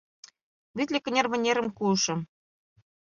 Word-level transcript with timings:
Витле 0.77 0.99
кынер 1.01 1.25
вынерым 1.31 1.67
куышым; 1.77 2.19